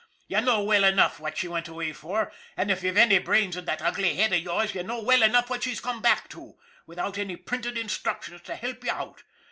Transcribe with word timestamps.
'You 0.29 0.41
know 0.41 0.63
well 0.63 0.83
enough 0.83 1.19
what 1.19 1.37
she 1.37 1.47
went 1.47 1.67
away 1.67 1.93
for, 1.93 2.31
and 2.57 2.71
if 2.71 2.81
youVe 2.81 2.97
any 2.97 3.19
brains 3.19 3.55
in 3.55 3.65
that 3.65 3.83
ugly 3.83 4.15
head 4.15 4.33
of 4.33 4.39
yours 4.39 4.73
you 4.73 4.81
know 4.81 4.99
well 4.99 5.21
enough 5.21 5.47
what 5.47 5.61
she's 5.61 5.79
come 5.79 6.01
back 6.01 6.27
to, 6.29 6.57
without 6.87 7.19
any 7.19 7.35
printed 7.35 7.77
instructions 7.77 8.41
to 8.41 8.55
help 8.55 8.83
you 8.83 8.89
out. 8.89 9.21